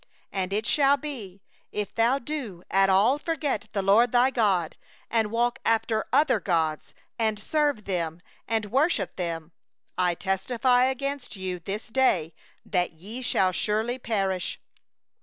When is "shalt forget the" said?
2.19-3.83